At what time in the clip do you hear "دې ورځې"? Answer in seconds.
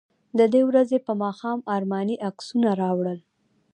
0.53-0.97